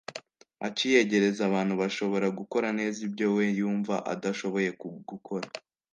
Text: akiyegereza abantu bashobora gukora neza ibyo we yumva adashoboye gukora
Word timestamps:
akiyegereza 0.67 1.41
abantu 1.49 1.73
bashobora 1.81 2.27
gukora 2.39 2.67
neza 2.79 2.97
ibyo 3.07 3.27
we 3.35 3.45
yumva 3.57 3.95
adashoboye 4.13 4.69
gukora 5.11 5.47